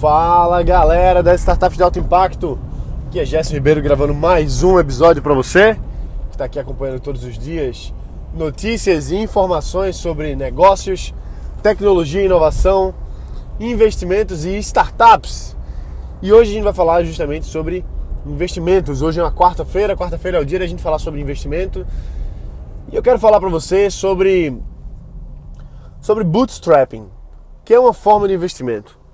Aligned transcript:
Fala 0.00 0.62
galera 0.62 1.22
da 1.22 1.34
Startup 1.34 1.74
de 1.74 1.82
Alto 1.82 1.98
Impacto, 1.98 2.58
aqui 3.06 3.18
é 3.18 3.24
Gerson 3.24 3.54
Ribeiro 3.54 3.80
gravando 3.80 4.12
mais 4.12 4.62
um 4.62 4.78
episódio 4.78 5.22
para 5.22 5.32
você 5.32 5.72
que 6.28 6.32
está 6.32 6.44
aqui 6.44 6.58
acompanhando 6.58 7.00
todos 7.00 7.24
os 7.24 7.38
dias 7.38 7.94
notícias 8.34 9.10
e 9.10 9.16
informações 9.16 9.96
sobre 9.96 10.36
negócios, 10.36 11.14
tecnologia 11.62 12.22
inovação, 12.22 12.94
investimentos 13.58 14.44
e 14.44 14.58
startups. 14.58 15.56
E 16.20 16.30
hoje 16.30 16.50
a 16.50 16.54
gente 16.54 16.64
vai 16.64 16.74
falar 16.74 17.02
justamente 17.02 17.46
sobre 17.46 17.82
investimentos. 18.26 19.00
Hoje 19.00 19.18
é 19.18 19.22
uma 19.22 19.32
quarta-feira, 19.32 19.96
quarta-feira 19.96 20.36
é 20.36 20.40
o 20.42 20.44
dia 20.44 20.58
da 20.58 20.66
gente 20.66 20.82
falar 20.82 20.98
sobre 20.98 21.22
investimento. 21.22 21.86
E 22.92 22.96
eu 22.96 23.02
quero 23.02 23.18
falar 23.18 23.40
para 23.40 23.48
você 23.48 23.90
sobre 23.90 24.60
sobre 26.02 26.22
bootstrapping, 26.22 27.08
que 27.64 27.72
é 27.72 27.80
uma 27.80 27.94
forma 27.94 28.28
de 28.28 28.34
investimento. 28.34 29.05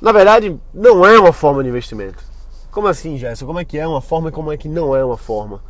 Na 0.00 0.12
verdade, 0.12 0.58
não 0.72 1.04
é 1.04 1.18
uma 1.18 1.32
forma 1.32 1.62
de 1.62 1.68
investimento. 1.68 2.22
Como 2.70 2.86
assim, 2.86 3.16
Gerson? 3.16 3.46
Como 3.46 3.58
é 3.58 3.64
que 3.64 3.78
é 3.78 3.86
uma 3.86 4.00
forma 4.00 4.28
e 4.28 4.32
como 4.32 4.52
é 4.52 4.56
que 4.56 4.68
não 4.68 4.94
é 4.94 5.04
uma 5.04 5.16
forma? 5.16 5.60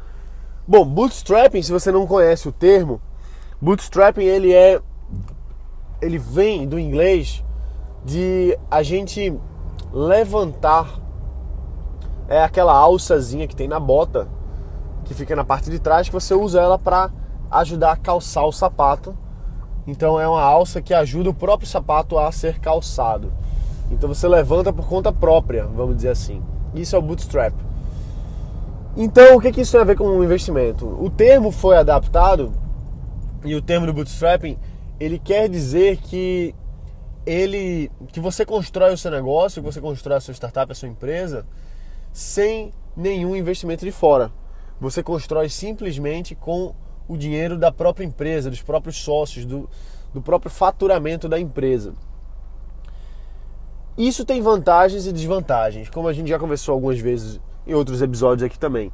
Bom, 0.66 0.84
bootstrapping, 0.84 1.62
se 1.62 1.72
você 1.72 1.90
não 1.90 2.06
conhece 2.06 2.46
o 2.46 2.52
termo, 2.52 3.00
bootstrapping 3.60 4.24
ele 4.24 4.52
é 4.52 4.80
ele 6.00 6.18
vem 6.18 6.68
do 6.68 6.78
inglês 6.78 7.42
de 8.04 8.56
a 8.70 8.82
gente 8.82 9.34
levantar 9.92 11.00
é 12.28 12.42
aquela 12.42 12.74
alçazinha 12.74 13.48
que 13.48 13.56
tem 13.56 13.66
na 13.66 13.80
bota, 13.80 14.28
que 15.04 15.14
fica 15.14 15.34
na 15.34 15.44
parte 15.44 15.70
de 15.70 15.78
trás, 15.78 16.08
que 16.08 16.12
você 16.12 16.34
usa 16.34 16.60
ela 16.60 16.78
para 16.78 17.10
ajudar 17.50 17.92
a 17.92 17.96
calçar 17.96 18.44
o 18.44 18.52
sapato. 18.52 19.16
Então 19.86 20.20
é 20.20 20.28
uma 20.28 20.42
alça 20.42 20.82
que 20.82 20.92
ajuda 20.92 21.30
o 21.30 21.34
próprio 21.34 21.66
sapato 21.66 22.18
a 22.18 22.30
ser 22.30 22.60
calçado. 22.60 23.32
Então 23.90 24.08
você 24.08 24.26
levanta 24.28 24.72
por 24.72 24.88
conta 24.88 25.12
própria, 25.12 25.66
vamos 25.66 25.96
dizer 25.96 26.10
assim. 26.10 26.42
Isso 26.74 26.94
é 26.94 26.98
o 26.98 27.02
bootstrap. 27.02 27.54
Então, 28.96 29.36
o 29.36 29.40
que, 29.40 29.52
que 29.52 29.60
isso 29.60 29.72
tem 29.72 29.80
a 29.80 29.84
ver 29.84 29.96
com 29.96 30.04
o 30.04 30.24
investimento? 30.24 30.86
O 30.86 31.08
termo 31.08 31.50
foi 31.50 31.76
adaptado 31.76 32.52
e 33.44 33.54
o 33.54 33.62
termo 33.62 33.86
do 33.86 33.92
bootstrapping, 33.92 34.58
ele 34.98 35.18
quer 35.18 35.48
dizer 35.48 35.98
que 35.98 36.54
ele 37.24 37.90
que 38.08 38.18
você 38.18 38.44
constrói 38.44 38.92
o 38.92 38.98
seu 38.98 39.10
negócio, 39.10 39.62
que 39.62 39.70
você 39.70 39.80
constrói 39.80 40.16
a 40.16 40.20
sua 40.20 40.34
startup, 40.34 40.72
a 40.72 40.74
sua 40.74 40.88
empresa, 40.88 41.46
sem 42.12 42.72
nenhum 42.96 43.36
investimento 43.36 43.84
de 43.84 43.92
fora. 43.92 44.32
Você 44.80 45.02
constrói 45.02 45.48
simplesmente 45.48 46.34
com 46.34 46.74
o 47.06 47.16
dinheiro 47.16 47.56
da 47.56 47.70
própria 47.70 48.04
empresa, 48.04 48.50
dos 48.50 48.62
próprios 48.62 48.96
sócios, 48.96 49.44
do, 49.44 49.68
do 50.12 50.20
próprio 50.20 50.50
faturamento 50.50 51.28
da 51.28 51.38
empresa. 51.38 51.94
Isso 53.98 54.24
tem 54.24 54.40
vantagens 54.40 55.08
e 55.08 55.12
desvantagens, 55.12 55.90
como 55.90 56.06
a 56.06 56.12
gente 56.12 56.28
já 56.28 56.38
conversou 56.38 56.72
algumas 56.72 57.00
vezes 57.00 57.40
em 57.66 57.74
outros 57.74 58.00
episódios 58.00 58.44
aqui 58.44 58.56
também. 58.56 58.92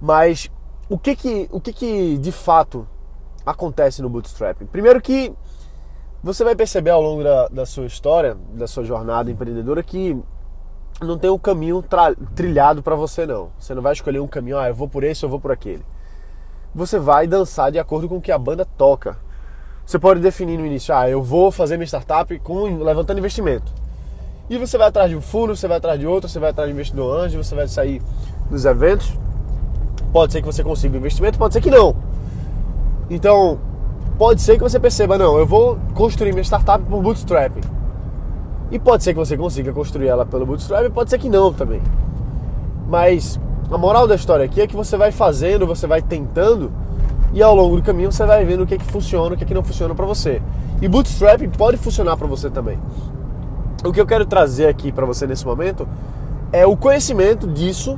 Mas 0.00 0.48
o 0.88 0.96
que 0.96 1.16
que, 1.16 1.48
o 1.50 1.60
que, 1.60 1.72
que 1.72 2.16
de 2.16 2.30
fato 2.30 2.86
acontece 3.44 4.00
no 4.00 4.08
bootstrapping? 4.08 4.66
Primeiro 4.66 5.00
que 5.00 5.34
você 6.22 6.44
vai 6.44 6.54
perceber 6.54 6.90
ao 6.90 7.02
longo 7.02 7.24
da, 7.24 7.48
da 7.48 7.66
sua 7.66 7.86
história, 7.86 8.36
da 8.52 8.68
sua 8.68 8.84
jornada 8.84 9.28
empreendedora, 9.32 9.82
que 9.82 10.16
não 11.00 11.18
tem 11.18 11.28
um 11.28 11.38
caminho 11.38 11.84
trilhado 12.36 12.84
para 12.84 12.94
você 12.94 13.26
não. 13.26 13.50
Você 13.58 13.74
não 13.74 13.82
vai 13.82 13.94
escolher 13.94 14.20
um 14.20 14.28
caminho, 14.28 14.58
ah, 14.58 14.68
eu 14.68 14.74
vou 14.76 14.88
por 14.88 15.02
esse 15.02 15.24
ou 15.24 15.30
vou 15.30 15.40
por 15.40 15.50
aquele. 15.50 15.84
Você 16.72 17.00
vai 17.00 17.26
dançar 17.26 17.72
de 17.72 17.80
acordo 17.80 18.08
com 18.08 18.18
o 18.18 18.20
que 18.20 18.30
a 18.30 18.38
banda 18.38 18.64
toca. 18.64 19.18
Você 19.84 19.98
pode 19.98 20.20
definir 20.20 20.56
no 20.56 20.64
início, 20.64 20.94
ah, 20.94 21.10
eu 21.10 21.20
vou 21.20 21.50
fazer 21.50 21.76
minha 21.76 21.86
startup 21.86 22.38
com 22.38 22.62
levantando 22.78 23.18
investimento. 23.18 23.85
E 24.48 24.58
você 24.58 24.78
vai 24.78 24.88
atrás 24.88 25.10
de 25.10 25.16
um 25.16 25.20
fundo, 25.20 25.56
você 25.56 25.66
vai 25.66 25.78
atrás 25.78 25.98
de 25.98 26.06
outro, 26.06 26.28
você 26.28 26.38
vai 26.38 26.50
atrás 26.50 26.68
de 26.68 26.74
investidor 26.74 27.18
anjo, 27.18 27.42
você 27.42 27.54
vai 27.54 27.66
sair 27.66 28.00
nos 28.48 28.64
eventos. 28.64 29.12
Pode 30.12 30.32
ser 30.32 30.40
que 30.40 30.46
você 30.46 30.62
consiga 30.62 30.94
um 30.94 30.98
investimento, 30.98 31.36
pode 31.36 31.52
ser 31.52 31.60
que 31.60 31.70
não. 31.70 31.96
Então, 33.10 33.58
pode 34.16 34.40
ser 34.40 34.56
que 34.56 34.62
você 34.62 34.78
perceba, 34.78 35.18
não, 35.18 35.36
eu 35.36 35.46
vou 35.46 35.78
construir 35.94 36.32
minha 36.32 36.44
startup 36.44 36.84
por 36.84 37.02
bootstrapping. 37.02 37.60
E 38.70 38.78
pode 38.78 39.02
ser 39.02 39.14
que 39.14 39.18
você 39.18 39.36
consiga 39.36 39.72
construir 39.72 40.08
ela 40.08 40.24
pelo 40.24 40.46
bootstrap, 40.46 40.90
pode 40.90 41.10
ser 41.10 41.18
que 41.18 41.28
não 41.28 41.52
também. 41.52 41.82
Mas 42.88 43.40
a 43.70 43.76
moral 43.76 44.06
da 44.06 44.14
história 44.14 44.44
aqui 44.44 44.60
é 44.60 44.66
que 44.66 44.76
você 44.76 44.96
vai 44.96 45.10
fazendo, 45.10 45.66
você 45.66 45.88
vai 45.88 46.00
tentando 46.00 46.70
e 47.32 47.42
ao 47.42 47.54
longo 47.54 47.76
do 47.76 47.82
caminho 47.82 48.12
você 48.12 48.24
vai 48.24 48.44
vendo 48.44 48.62
o 48.62 48.66
que 48.66 48.74
é 48.74 48.78
que 48.78 48.84
funciona, 48.84 49.34
o 49.34 49.36
que 49.36 49.42
é 49.42 49.46
que 49.46 49.54
não 49.54 49.62
funciona 49.64 49.92
para 49.92 50.06
você. 50.06 50.40
E 50.80 50.86
bootstrapping 50.86 51.50
pode 51.50 51.76
funcionar 51.76 52.16
para 52.16 52.28
você 52.28 52.48
também. 52.48 52.78
O 53.86 53.92
que 53.92 54.00
eu 54.00 54.06
quero 54.06 54.26
trazer 54.26 54.66
aqui 54.66 54.90
para 54.90 55.06
você 55.06 55.26
nesse 55.28 55.46
momento 55.46 55.86
é 56.52 56.66
o 56.66 56.76
conhecimento 56.76 57.46
disso 57.46 57.96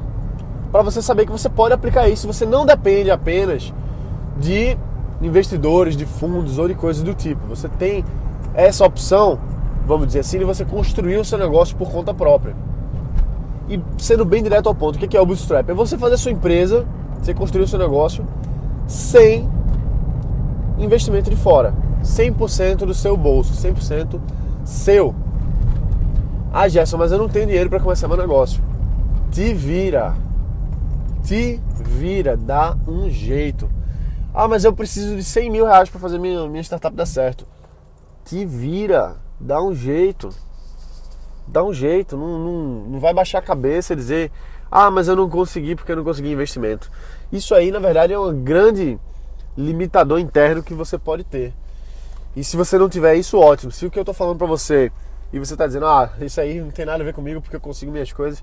para 0.71 0.83
você 0.83 1.01
saber 1.01 1.25
que 1.25 1.33
você 1.33 1.49
pode 1.49 1.73
aplicar 1.73 2.09
isso. 2.09 2.27
Você 2.27 2.45
não 2.45 2.67
depende 2.67 3.11
apenas 3.11 3.73
de 4.39 4.77
investidores, 5.23 5.97
de 5.97 6.05
fundos 6.05 6.59
ou 6.59 6.69
de 6.69 6.75
coisas 6.75 7.03
do 7.03 7.15
tipo. 7.15 7.47
Você 7.49 7.69
tem 7.69 8.05
essa 8.55 8.85
opção, 8.85 9.39
vamos 9.87 10.09
dizer 10.09 10.21
assim, 10.21 10.39
de 10.39 10.45
você 10.45 10.63
construir 10.63 11.17
o 11.17 11.25
seu 11.25 11.39
negócio 11.39 11.75
por 11.75 11.91
conta 11.91 12.13
própria. 12.13 12.55
E 13.67 13.81
sendo 13.97 14.27
bem 14.27 14.43
direto 14.43 14.69
ao 14.69 14.75
ponto, 14.75 14.97
o 14.97 14.99
que 14.99 15.17
é 15.17 15.21
o 15.21 15.25
bootstrap? 15.27 15.71
É 15.71 15.75
você 15.75 15.97
fazer 15.97 16.15
a 16.17 16.19
sua 16.19 16.33
empresa, 16.33 16.87
você 17.21 17.33
construir 17.33 17.65
o 17.65 17.69
seu 17.69 17.79
negócio 17.79 18.27
sem 18.87 19.49
investimento 20.79 21.31
de 21.31 21.37
fora. 21.37 21.73
100% 22.03 22.77
do 22.79 22.95
seu 22.95 23.17
bolso, 23.17 23.55
100% 23.55 24.21
seu. 24.65 25.15
Ah, 26.61 26.67
Gerson, 26.67 26.97
mas 26.97 27.13
eu 27.13 27.19
não 27.19 27.29
tenho 27.29 27.47
dinheiro 27.47 27.71
para 27.71 27.79
começar 27.79 28.09
meu 28.09 28.17
negócio. 28.17 28.61
Te 29.31 29.55
vira. 29.55 30.17
Te 31.23 31.61
vira. 31.77 32.37
Dá 32.37 32.77
um 32.85 33.09
jeito. 33.09 33.71
Ah, 34.35 34.49
mas 34.49 34.65
eu 34.65 34.73
preciso 34.73 35.15
de 35.15 35.23
100 35.23 35.51
mil 35.51 35.65
reais 35.65 35.89
para 35.89 36.01
fazer 36.01 36.19
minha, 36.19 36.49
minha 36.49 36.61
startup 36.65 36.97
dar 36.97 37.07
certo. 37.07 37.47
Te 38.25 38.45
vira. 38.45 39.15
Dá 39.39 39.63
um 39.63 39.73
jeito. 39.73 40.31
Dá 41.47 41.63
um 41.63 41.73
jeito. 41.73 42.17
Não, 42.17 42.41
não, 42.41 42.63
não 42.89 42.99
vai 42.99 43.15
baixar 43.15 43.39
a 43.39 43.43
cabeça 43.43 43.93
e 43.93 43.97
dizer: 43.97 44.33
Ah, 44.69 44.91
mas 44.91 45.07
eu 45.07 45.15
não 45.15 45.31
consegui 45.31 45.77
porque 45.77 45.93
eu 45.93 45.97
não 45.97 46.03
consegui 46.03 46.33
investimento. 46.33 46.91
Isso 47.31 47.55
aí, 47.55 47.71
na 47.71 47.79
verdade, 47.79 48.13
é 48.13 48.19
um 48.19 48.35
grande 48.37 48.99
limitador 49.57 50.19
interno 50.19 50.61
que 50.65 50.75
você 50.75 50.99
pode 50.99 51.23
ter. 51.23 51.55
E 52.35 52.43
se 52.43 52.57
você 52.57 52.77
não 52.77 52.89
tiver 52.89 53.15
isso, 53.15 53.39
ótimo. 53.39 53.71
Se 53.71 53.87
o 53.87 53.91
que 53.93 53.99
eu 54.01 54.03
estou 54.03 54.13
falando 54.13 54.39
para 54.39 54.47
você 54.49 54.91
e 55.33 55.39
você 55.39 55.55
está 55.55 55.67
dizendo, 55.67 55.87
ah, 55.87 56.11
isso 56.21 56.41
aí 56.41 56.61
não 56.61 56.71
tem 56.71 56.87
nada 56.87 57.03
a 57.03 57.07
ver 57.07 57.13
comigo 57.13 57.41
porque 57.41 57.57
eu 57.57 57.61
consigo 57.61 57.93
minhas 57.93 58.13
coisas, 58.13 58.43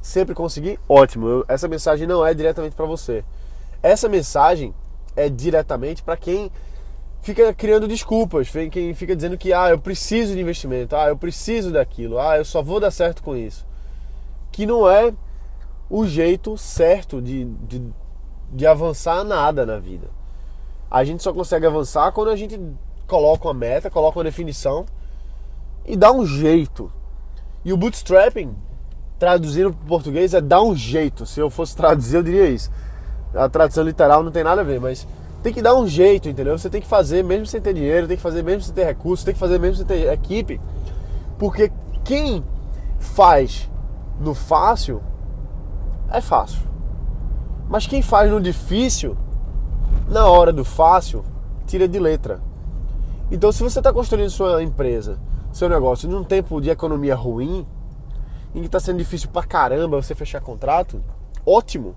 sempre 0.00 0.34
consegui, 0.34 0.78
ótimo. 0.88 1.28
Eu, 1.28 1.44
essa 1.48 1.66
mensagem 1.66 2.06
não 2.06 2.24
é 2.24 2.32
diretamente 2.32 2.76
para 2.76 2.86
você. 2.86 3.24
Essa 3.82 4.08
mensagem 4.08 4.74
é 5.16 5.28
diretamente 5.28 6.02
para 6.02 6.16
quem 6.16 6.50
fica 7.20 7.52
criando 7.52 7.88
desculpas, 7.88 8.50
quem 8.70 8.94
fica 8.94 9.14
dizendo 9.14 9.36
que 9.36 9.52
ah, 9.52 9.70
eu 9.70 9.78
preciso 9.78 10.34
de 10.34 10.40
investimento, 10.40 10.96
ah, 10.96 11.08
eu 11.08 11.16
preciso 11.16 11.70
daquilo, 11.72 12.18
ah, 12.18 12.38
eu 12.38 12.44
só 12.44 12.62
vou 12.62 12.80
dar 12.80 12.90
certo 12.90 13.22
com 13.22 13.36
isso. 13.36 13.66
Que 14.52 14.66
não 14.66 14.88
é 14.88 15.12
o 15.88 16.06
jeito 16.06 16.56
certo 16.56 17.20
de, 17.20 17.44
de, 17.44 17.82
de 18.52 18.66
avançar 18.66 19.24
nada 19.24 19.66
na 19.66 19.78
vida. 19.78 20.08
A 20.90 21.04
gente 21.04 21.22
só 21.22 21.32
consegue 21.32 21.66
avançar 21.66 22.12
quando 22.12 22.30
a 22.30 22.36
gente 22.36 22.58
coloca 23.06 23.48
uma 23.48 23.54
meta, 23.54 23.90
coloca 23.90 24.18
uma 24.18 24.24
definição 24.24 24.86
e 25.84 25.96
dá 25.96 26.12
um 26.12 26.24
jeito. 26.24 26.90
E 27.64 27.72
o 27.72 27.76
bootstrapping, 27.76 28.54
traduzindo 29.18 29.72
para 29.72 29.88
português, 29.88 30.34
é 30.34 30.40
dar 30.40 30.62
um 30.62 30.74
jeito. 30.74 31.26
Se 31.26 31.40
eu 31.40 31.50
fosse 31.50 31.76
traduzir, 31.76 32.16
eu 32.16 32.22
diria 32.22 32.48
isso. 32.48 32.70
A 33.34 33.48
tradução 33.48 33.84
literal 33.84 34.22
não 34.22 34.32
tem 34.32 34.42
nada 34.42 34.62
a 34.62 34.64
ver, 34.64 34.80
mas 34.80 35.06
tem 35.42 35.52
que 35.52 35.62
dar 35.62 35.74
um 35.76 35.86
jeito, 35.86 36.28
entendeu? 36.28 36.58
Você 36.58 36.68
tem 36.68 36.80
que 36.80 36.86
fazer 36.86 37.22
mesmo 37.22 37.46
sem 37.46 37.60
ter 37.60 37.74
dinheiro, 37.74 38.06
tem 38.06 38.16
que 38.16 38.22
fazer 38.22 38.42
mesmo 38.42 38.62
sem 38.62 38.74
ter 38.74 38.84
recursos, 38.84 39.24
tem 39.24 39.34
que 39.34 39.40
fazer 39.40 39.58
mesmo 39.58 39.76
sem 39.76 39.86
ter 39.86 40.12
equipe. 40.12 40.60
Porque 41.38 41.70
quem 42.04 42.44
faz 42.98 43.70
no 44.20 44.34
fácil 44.34 45.02
é 46.10 46.20
fácil. 46.20 46.60
Mas 47.68 47.86
quem 47.86 48.02
faz 48.02 48.30
no 48.30 48.40
difícil, 48.40 49.16
na 50.08 50.26
hora 50.26 50.52
do 50.52 50.64
fácil, 50.64 51.24
tira 51.66 51.86
de 51.86 51.98
letra. 51.98 52.40
Então, 53.30 53.52
se 53.52 53.62
você 53.62 53.78
está 53.78 53.92
construindo 53.92 54.28
sua 54.28 54.62
empresa 54.62 55.18
seu 55.52 55.68
negócio 55.68 56.08
num 56.08 56.24
tempo 56.24 56.60
de 56.60 56.70
economia 56.70 57.14
ruim, 57.14 57.66
em 58.54 58.60
que 58.60 58.66
está 58.66 58.80
sendo 58.80 58.98
difícil 58.98 59.28
pra 59.30 59.42
caramba 59.42 60.00
você 60.00 60.14
fechar 60.14 60.40
contrato, 60.40 61.02
ótimo. 61.44 61.96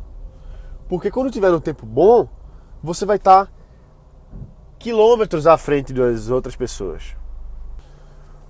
Porque 0.88 1.10
quando 1.10 1.32
tiver 1.32 1.52
um 1.52 1.60
tempo 1.60 1.86
bom, 1.86 2.28
você 2.82 3.06
vai 3.06 3.18
estar 3.18 3.46
tá 3.46 3.52
quilômetros 4.78 5.48
à 5.48 5.58
frente 5.58 5.94
das 5.94 6.30
outras 6.30 6.56
pessoas. 6.56 7.16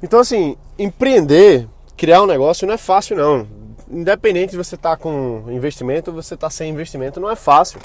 Então, 0.01 0.19
assim, 0.19 0.57
empreender, 0.77 1.69
criar 1.95 2.21
um 2.23 2.25
negócio 2.25 2.67
não 2.67 2.73
é 2.73 2.77
fácil, 2.77 3.15
não. 3.15 3.47
Independente 3.89 4.51
de 4.51 4.57
você 4.57 4.75
estar 4.75 4.91
tá 4.91 4.97
com 4.97 5.45
investimento 5.49 6.11
ou 6.11 6.15
você 6.21 6.33
estar 6.33 6.47
tá 6.47 6.51
sem 6.51 6.71
investimento, 6.71 7.19
não 7.19 7.29
é 7.29 7.35
fácil. 7.35 7.79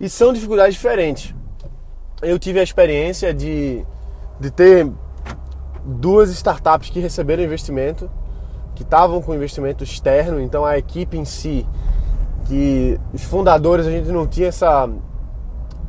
E 0.00 0.08
são 0.08 0.32
dificuldades 0.32 0.74
diferentes. 0.74 1.34
Eu 2.22 2.38
tive 2.38 2.60
a 2.60 2.62
experiência 2.62 3.34
de, 3.34 3.84
de 4.40 4.50
ter 4.50 4.90
duas 5.86 6.30
startups 6.30 6.90
que 6.90 6.98
receberam 6.98 7.42
investimento 7.42 8.10
que 8.76 8.82
estavam 8.82 9.22
com 9.22 9.34
investimento 9.34 9.82
externo, 9.82 10.40
então 10.40 10.64
a 10.64 10.76
equipe 10.76 11.16
em 11.16 11.24
si, 11.24 11.66
que 12.46 13.00
os 13.12 13.24
fundadores 13.24 13.86
a 13.86 13.90
gente 13.90 14.08
não 14.08 14.26
tinha 14.26 14.48
essa, 14.48 14.88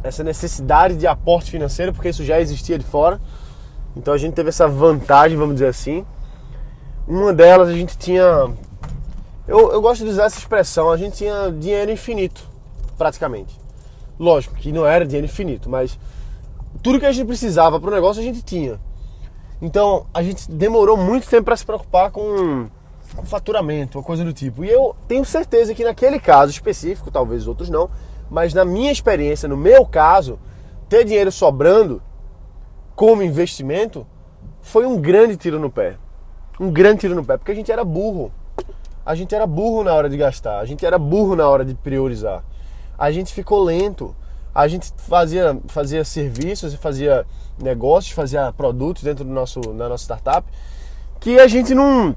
essa 0.02 0.24
necessidade 0.24 0.96
de 0.96 1.06
aporte 1.06 1.52
financeiro, 1.52 1.92
porque 1.92 2.10
isso 2.10 2.24
já 2.24 2.40
existia 2.40 2.80
de 2.80 2.86
fora. 2.86 3.20
Então 3.96 4.14
a 4.14 4.18
gente 4.18 4.34
teve 4.34 4.50
essa 4.50 4.68
vantagem, 4.68 5.38
vamos 5.38 5.56
dizer 5.56 5.68
assim. 5.68 6.06
Uma 7.06 7.34
delas 7.34 7.68
a 7.68 7.74
gente 7.74 7.98
tinha. 7.98 8.24
Eu, 9.46 9.72
eu 9.72 9.82
gosto 9.82 10.04
de 10.04 10.12
usar 10.12 10.26
essa 10.26 10.40
expressão, 10.40 10.90
a 10.90 10.98
gente 10.98 11.18
tinha 11.18 11.52
dinheiro 11.52 11.92
infinito, 11.92 12.48
praticamente. 12.98 13.60
Lógico 14.18 14.56
que 14.56 14.72
não 14.72 14.86
era 14.86 15.06
dinheiro 15.06 15.26
infinito, 15.26 15.70
mas 15.70 16.00
tudo 16.82 17.00
que 17.00 17.06
a 17.06 17.12
gente 17.12 17.28
precisava 17.28 17.80
para 17.80 17.90
o 17.90 17.94
negócio 17.94 18.22
a 18.22 18.26
gente 18.26 18.42
tinha. 18.42 18.80
Então 19.62 20.06
a 20.14 20.22
gente 20.22 20.50
demorou 20.52 20.96
muito 20.96 21.28
tempo 21.28 21.46
para 21.46 21.58
se 21.58 21.66
preocupar 21.66 22.12
com, 22.12 22.68
com 23.16 23.26
faturamento, 23.26 23.98
uma 23.98 24.04
coisa 24.04 24.24
do 24.24 24.34
tipo. 24.34 24.64
E 24.64 24.70
eu 24.70 24.96
tenho 25.08 25.26
certeza 25.26 25.74
que 25.74 25.84
naquele 25.84 26.20
caso 26.20 26.52
específico, 26.52 27.10
talvez 27.10 27.48
outros 27.48 27.70
não, 27.70 27.90
mas 28.30 28.54
na 28.54 28.64
minha 28.64 28.92
experiência, 28.92 29.48
no 29.48 29.58
meu 29.58 29.86
caso, 29.86 30.40
ter 30.88 31.04
dinheiro 31.04 31.32
sobrando 31.32 32.02
como 32.96 33.24
investimento 33.24 34.06
foi 34.62 34.86
um 34.86 35.00
grande 35.00 35.38
tiro 35.38 35.60
no 35.60 35.70
pé. 35.70 35.98
Um 36.60 36.72
grande 36.72 37.02
tiro 37.02 37.16
no 37.16 37.24
pé, 37.24 37.38
porque 37.38 37.52
a 37.52 37.56
gente 37.56 37.72
era 37.72 37.84
burro. 37.84 38.32
A 39.06 39.16
gente 39.16 39.34
era 39.34 39.48
burro 39.48 39.84
na 39.84 39.94
hora 39.94 40.10
de 40.10 40.18
gastar, 40.18 40.60
a 40.60 40.66
gente 40.66 40.86
era 40.86 41.00
burro 41.00 41.36
na 41.36 41.48
hora 41.48 41.64
de 41.64 41.74
priorizar. 41.74 42.44
A 42.98 43.12
gente 43.12 43.34
ficou 43.34 43.64
lento. 43.64 44.16
A 44.58 44.68
gente 44.68 44.92
fazia, 44.98 45.56
fazia 45.68 46.04
serviços, 46.04 46.74
fazia 46.74 47.28
negócios, 47.62 48.12
fazia 48.12 48.52
produtos 48.52 49.04
dentro 49.04 49.24
do 49.24 49.30
nosso, 49.30 49.62
da 49.62 49.88
nossa 49.88 50.06
startup 50.06 50.48
que 51.20 51.40
a 51.40 51.48
gente 51.48 51.76
não 51.76 52.16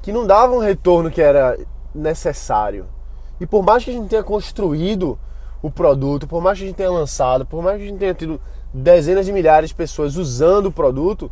que 0.00 0.12
não 0.12 0.24
dava 0.24 0.52
um 0.52 0.60
retorno 0.60 1.10
que 1.10 1.20
era 1.20 1.58
necessário. 1.92 2.86
E 3.40 3.46
por 3.46 3.64
mais 3.64 3.82
que 3.82 3.90
a 3.90 3.92
gente 3.92 4.10
tenha 4.10 4.22
construído 4.22 5.18
o 5.60 5.72
produto, 5.72 6.28
por 6.28 6.40
mais 6.40 6.56
que 6.56 6.64
a 6.64 6.66
gente 6.68 6.76
tenha 6.76 6.92
lançado, 6.92 7.44
por 7.44 7.60
mais 7.64 7.78
que 7.78 7.82
a 7.82 7.86
gente 7.88 7.98
tenha 7.98 8.14
tido 8.14 8.40
dezenas 8.72 9.26
de 9.26 9.32
milhares 9.32 9.70
de 9.70 9.74
pessoas 9.74 10.16
usando 10.16 10.66
o 10.66 10.72
produto, 10.72 11.28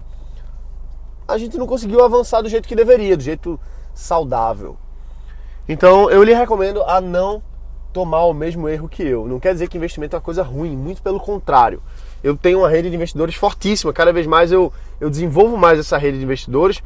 a 1.28 1.38
gente 1.38 1.56
não 1.56 1.68
conseguiu 1.68 2.04
avançar 2.04 2.42
do 2.42 2.48
jeito 2.48 2.66
que 2.66 2.74
deveria, 2.74 3.16
do 3.16 3.22
jeito 3.22 3.58
saudável. 3.94 4.76
Então 5.68 6.10
eu 6.10 6.24
lhe 6.24 6.34
recomendo 6.34 6.82
a 6.82 7.00
não 7.00 7.40
tomar 7.92 8.24
o 8.24 8.32
mesmo 8.32 8.68
erro 8.68 8.88
que 8.88 9.02
eu. 9.02 9.26
Não 9.26 9.40
quer 9.40 9.52
dizer 9.52 9.68
que 9.68 9.76
investimento 9.76 10.14
é 10.14 10.18
uma 10.18 10.22
coisa 10.22 10.42
ruim, 10.42 10.76
muito 10.76 11.02
pelo 11.02 11.20
contrário. 11.20 11.82
Eu 12.22 12.36
tenho 12.36 12.58
uma 12.58 12.68
rede 12.68 12.90
de 12.90 12.96
investidores 12.96 13.34
fortíssima, 13.34 13.92
cada 13.92 14.12
vez 14.12 14.26
mais 14.26 14.52
eu, 14.52 14.72
eu 15.00 15.10
desenvolvo 15.10 15.56
mais 15.56 15.78
essa 15.78 15.96
rede 15.96 16.18
de 16.18 16.24
investidores, 16.24 16.82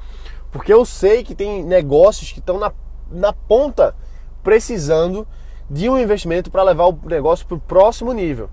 porque 0.52 0.72
eu 0.72 0.84
sei 0.84 1.24
que 1.24 1.34
tem 1.34 1.62
negócios 1.62 2.32
que 2.32 2.38
estão 2.38 2.58
na, 2.58 2.72
na 3.10 3.32
ponta 3.32 3.94
precisando 4.42 5.26
de 5.68 5.88
um 5.88 5.98
investimento 5.98 6.50
para 6.50 6.62
levar 6.62 6.86
o 6.86 6.98
negócio 7.04 7.46
para 7.46 7.56
o 7.56 7.60
próximo 7.60 8.12
nível. 8.12 8.48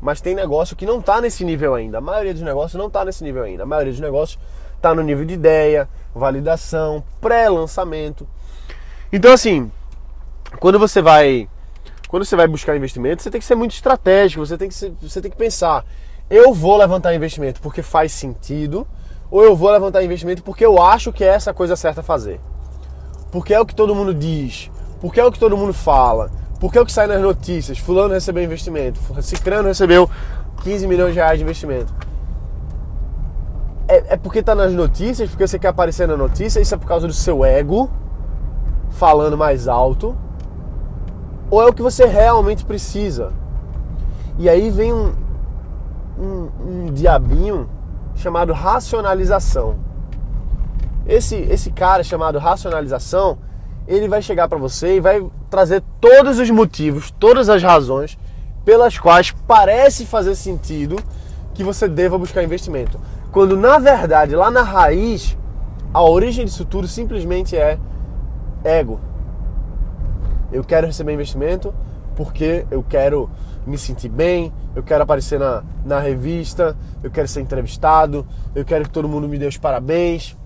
Mas 0.00 0.20
tem 0.20 0.34
negócio 0.34 0.76
que 0.76 0.86
não 0.86 1.00
está 1.00 1.20
nesse 1.20 1.44
nível 1.44 1.74
ainda. 1.74 1.98
A 1.98 2.00
maioria 2.00 2.32
dos 2.32 2.42
negócios 2.42 2.78
não 2.78 2.86
está 2.86 3.04
nesse 3.04 3.22
nível 3.22 3.42
ainda. 3.42 3.64
A 3.64 3.66
maioria 3.66 3.92
dos 3.92 4.00
negócios 4.00 4.38
está 4.76 4.94
no 4.94 5.02
nível 5.02 5.26
de 5.26 5.34
ideia, 5.34 5.88
validação, 6.14 7.02
pré-lançamento. 7.20 8.26
Então 9.12 9.32
assim, 9.32 9.70
quando 10.58 10.78
você 10.78 11.02
vai 11.02 11.48
quando 12.10 12.24
você 12.24 12.34
vai 12.34 12.48
buscar 12.48 12.76
investimento, 12.76 13.22
você 13.22 13.30
tem 13.30 13.40
que 13.40 13.46
ser 13.46 13.54
muito 13.54 13.70
estratégico, 13.70 14.44
você 14.44 14.58
tem 14.58 14.68
que, 14.68 14.74
ser, 14.74 14.92
você 15.00 15.20
tem 15.20 15.30
que 15.30 15.36
pensar, 15.36 15.84
eu 16.28 16.52
vou 16.52 16.76
levantar 16.76 17.14
investimento 17.14 17.60
porque 17.60 17.82
faz 17.82 18.10
sentido, 18.10 18.84
ou 19.30 19.44
eu 19.44 19.54
vou 19.54 19.70
levantar 19.70 20.02
investimento 20.02 20.42
porque 20.42 20.66
eu 20.66 20.82
acho 20.82 21.12
que 21.12 21.22
é 21.22 21.28
essa 21.28 21.54
coisa 21.54 21.76
certa 21.76 22.00
a 22.00 22.02
fazer. 22.02 22.40
Porque 23.30 23.54
é 23.54 23.60
o 23.60 23.64
que 23.64 23.76
todo 23.76 23.94
mundo 23.94 24.12
diz, 24.12 24.72
porque 25.00 25.20
é 25.20 25.24
o 25.24 25.30
que 25.30 25.38
todo 25.38 25.56
mundo 25.56 25.72
fala, 25.72 26.32
porque 26.58 26.76
é 26.76 26.80
o 26.80 26.84
que 26.84 26.90
sai 26.90 27.06
nas 27.06 27.20
notícias, 27.20 27.78
fulano 27.78 28.12
recebeu 28.12 28.42
investimento, 28.42 28.98
Cicrano 29.22 29.68
recebeu 29.68 30.10
15 30.64 30.88
milhões 30.88 31.12
de 31.12 31.20
reais 31.20 31.38
de 31.38 31.44
investimento. 31.44 31.94
É, 33.86 34.14
é 34.14 34.16
porque 34.16 34.40
está 34.40 34.56
nas 34.56 34.72
notícias, 34.72 35.30
porque 35.30 35.46
você 35.46 35.60
quer 35.60 35.68
aparecer 35.68 36.08
na 36.08 36.16
notícia, 36.16 36.58
isso 36.58 36.74
é 36.74 36.76
por 36.76 36.88
causa 36.88 37.06
do 37.06 37.12
seu 37.12 37.44
ego 37.44 37.88
falando 38.90 39.38
mais 39.38 39.68
alto, 39.68 40.16
ou 41.50 41.60
é 41.60 41.66
o 41.66 41.72
que 41.72 41.82
você 41.82 42.06
realmente 42.06 42.64
precisa? 42.64 43.32
E 44.38 44.48
aí 44.48 44.70
vem 44.70 44.92
um, 44.92 45.12
um, 46.18 46.48
um 46.64 46.92
diabinho 46.92 47.68
chamado 48.14 48.52
racionalização. 48.52 49.76
Esse, 51.06 51.34
esse 51.36 51.70
cara 51.72 52.04
chamado 52.04 52.38
racionalização, 52.38 53.38
ele 53.88 54.06
vai 54.06 54.22
chegar 54.22 54.48
para 54.48 54.58
você 54.58 54.96
e 54.96 55.00
vai 55.00 55.26
trazer 55.50 55.82
todos 56.00 56.38
os 56.38 56.48
motivos, 56.50 57.10
todas 57.18 57.48
as 57.48 57.62
razões 57.62 58.16
pelas 58.64 58.98
quais 58.98 59.34
parece 59.48 60.06
fazer 60.06 60.36
sentido 60.36 60.96
que 61.54 61.64
você 61.64 61.88
deva 61.88 62.16
buscar 62.16 62.44
investimento. 62.44 63.00
Quando 63.32 63.56
na 63.56 63.78
verdade, 63.78 64.36
lá 64.36 64.50
na 64.50 64.62
raiz, 64.62 65.36
a 65.92 66.02
origem 66.02 66.44
disso 66.44 66.64
tudo 66.64 66.86
simplesmente 66.86 67.56
é 67.56 67.78
ego. 68.62 69.00
Eu 70.52 70.64
quero 70.64 70.86
receber 70.86 71.12
investimento 71.12 71.74
porque 72.16 72.66
eu 72.70 72.82
quero 72.82 73.30
me 73.66 73.78
sentir 73.78 74.08
bem, 74.08 74.52
eu 74.74 74.82
quero 74.82 75.02
aparecer 75.02 75.38
na, 75.38 75.62
na 75.84 75.98
revista, 76.00 76.76
eu 77.02 77.10
quero 77.10 77.28
ser 77.28 77.40
entrevistado, 77.40 78.26
eu 78.54 78.64
quero 78.64 78.84
que 78.84 78.90
todo 78.90 79.08
mundo 79.08 79.28
me 79.28 79.38
dê 79.38 79.46
os 79.46 79.56
parabéns. 79.56 80.36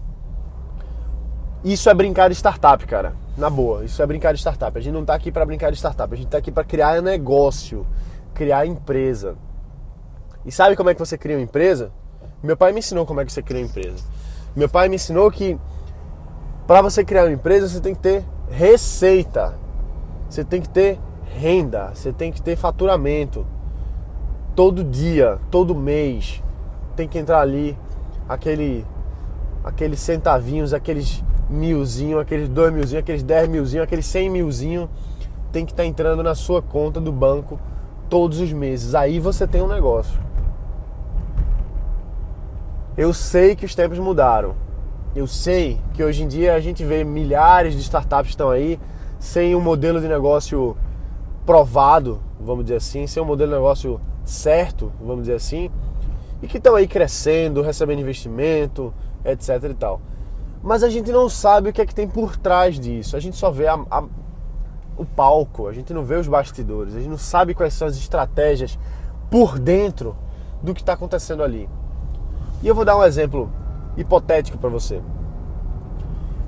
Isso 1.64 1.88
é 1.88 1.94
brincar 1.94 2.28
de 2.28 2.34
startup, 2.34 2.84
cara. 2.86 3.14
Na 3.36 3.50
boa, 3.50 3.84
isso 3.84 4.00
é 4.00 4.06
brincar 4.06 4.32
de 4.32 4.38
startup. 4.38 4.76
A 4.76 4.80
gente 4.80 4.92
não 4.92 5.00
está 5.00 5.14
aqui 5.14 5.32
para 5.32 5.44
brincar 5.44 5.70
de 5.70 5.76
startup, 5.78 6.12
a 6.12 6.16
gente 6.16 6.26
está 6.26 6.38
aqui 6.38 6.52
para 6.52 6.62
criar 6.62 7.00
negócio, 7.02 7.86
criar 8.34 8.66
empresa. 8.66 9.36
E 10.44 10.52
sabe 10.52 10.76
como 10.76 10.90
é 10.90 10.94
que 10.94 11.00
você 11.00 11.16
cria 11.16 11.36
uma 11.36 11.42
empresa? 11.42 11.90
Meu 12.42 12.56
pai 12.56 12.72
me 12.72 12.80
ensinou 12.80 13.06
como 13.06 13.20
é 13.20 13.24
que 13.24 13.32
você 13.32 13.42
cria 13.42 13.62
uma 13.62 13.66
empresa. 13.66 14.04
Meu 14.54 14.68
pai 14.68 14.88
me 14.88 14.96
ensinou 14.96 15.30
que 15.30 15.58
para 16.66 16.82
você 16.82 17.04
criar 17.04 17.24
uma 17.24 17.32
empresa 17.32 17.68
você 17.68 17.80
tem 17.80 17.94
que 17.94 18.00
ter 18.00 18.24
receita. 18.50 19.63
Você 20.34 20.42
tem 20.42 20.60
que 20.60 20.68
ter 20.68 20.98
renda, 21.38 21.92
você 21.94 22.12
tem 22.12 22.32
que 22.32 22.42
ter 22.42 22.56
faturamento. 22.56 23.46
Todo 24.56 24.82
dia, 24.82 25.38
todo 25.48 25.76
mês, 25.76 26.42
tem 26.96 27.06
que 27.06 27.16
entrar 27.16 27.38
ali 27.38 27.78
aquele, 28.28 28.84
aqueles 29.62 30.00
centavinhos, 30.00 30.74
aqueles 30.74 31.22
milzinho, 31.48 32.18
aqueles 32.18 32.48
dois 32.48 32.72
milzinho, 32.72 32.98
aqueles 32.98 33.22
dez 33.22 33.48
milzinho, 33.48 33.84
aqueles 33.84 34.06
cem 34.06 34.28
milzinho, 34.28 34.90
tem 35.52 35.64
que 35.64 35.70
estar 35.70 35.84
tá 35.84 35.86
entrando 35.86 36.20
na 36.20 36.34
sua 36.34 36.60
conta 36.60 37.00
do 37.00 37.12
banco 37.12 37.60
todos 38.10 38.40
os 38.40 38.52
meses. 38.52 38.92
Aí 38.92 39.20
você 39.20 39.46
tem 39.46 39.62
um 39.62 39.68
negócio. 39.68 40.20
Eu 42.96 43.14
sei 43.14 43.54
que 43.54 43.64
os 43.64 43.74
tempos 43.76 44.00
mudaram. 44.00 44.56
Eu 45.14 45.28
sei 45.28 45.78
que 45.92 46.02
hoje 46.02 46.24
em 46.24 46.26
dia 46.26 46.56
a 46.56 46.60
gente 46.60 46.84
vê 46.84 47.04
milhares 47.04 47.72
de 47.74 47.82
startups 47.82 48.30
estão 48.30 48.50
aí 48.50 48.80
sem 49.24 49.56
um 49.56 49.60
modelo 49.60 50.02
de 50.02 50.06
negócio 50.06 50.76
provado, 51.46 52.20
vamos 52.38 52.64
dizer 52.64 52.76
assim, 52.76 53.06
sem 53.06 53.22
um 53.22 53.26
modelo 53.26 53.52
de 53.52 53.56
negócio 53.56 53.98
certo, 54.22 54.92
vamos 55.00 55.22
dizer 55.22 55.36
assim, 55.36 55.70
e 56.42 56.46
que 56.46 56.58
estão 56.58 56.74
aí 56.74 56.86
crescendo, 56.86 57.62
recebendo 57.62 58.00
investimento, 58.00 58.92
etc 59.24 59.64
e 59.70 59.74
tal. 59.74 59.98
Mas 60.62 60.82
a 60.82 60.90
gente 60.90 61.10
não 61.10 61.30
sabe 61.30 61.70
o 61.70 61.72
que 61.72 61.80
é 61.80 61.86
que 61.86 61.94
tem 61.94 62.06
por 62.06 62.36
trás 62.36 62.78
disso. 62.78 63.16
A 63.16 63.20
gente 63.20 63.34
só 63.34 63.50
vê 63.50 63.66
a, 63.66 63.78
a, 63.90 64.04
o 64.94 65.06
palco, 65.06 65.68
a 65.68 65.72
gente 65.72 65.94
não 65.94 66.04
vê 66.04 66.16
os 66.16 66.28
bastidores, 66.28 66.94
a 66.94 66.98
gente 66.98 67.08
não 67.08 67.16
sabe 67.16 67.54
quais 67.54 67.72
são 67.72 67.88
as 67.88 67.96
estratégias 67.96 68.78
por 69.30 69.58
dentro 69.58 70.14
do 70.62 70.74
que 70.74 70.82
está 70.82 70.92
acontecendo 70.92 71.42
ali. 71.42 71.66
E 72.62 72.68
eu 72.68 72.74
vou 72.74 72.84
dar 72.84 72.98
um 72.98 73.02
exemplo 73.02 73.50
hipotético 73.96 74.58
para 74.58 74.68
você. 74.68 75.00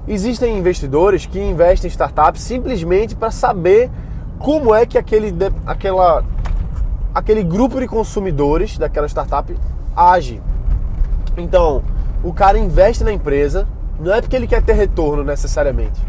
Existem 0.08 0.56
investidores 0.56 1.26
que 1.26 1.40
investem 1.40 1.88
em 1.88 1.90
startups 1.90 2.40
simplesmente 2.40 3.16
para 3.16 3.32
saber 3.32 3.90
como 4.38 4.72
é 4.72 4.86
que 4.86 4.96
aquele, 4.96 5.34
aquela, 5.66 6.25
aquele 7.12 7.42
grupo 7.42 7.80
de 7.80 7.88
consumidores 7.88 8.78
daquela 8.78 9.08
startup 9.08 9.52
age. 9.96 10.40
Então, 11.36 11.82
o 12.22 12.32
cara 12.32 12.56
investe 12.56 13.02
na 13.02 13.12
empresa, 13.12 13.66
não 13.98 14.14
é 14.14 14.20
porque 14.20 14.36
ele 14.36 14.46
quer 14.46 14.62
ter 14.62 14.75
retorno 14.75 15.25
necessariamente, 15.25 16.00